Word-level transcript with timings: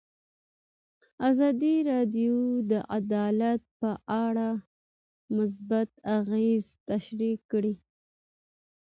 ازادي 1.29 1.75
راډیو 1.91 2.37
د 2.71 2.73
عدالت 2.97 3.61
په 3.79 3.91
اړه 4.25 4.49
مثبت 5.37 5.89
اغېزې 6.17 6.73
تشریح 6.89 7.37
کړي. 7.51 7.73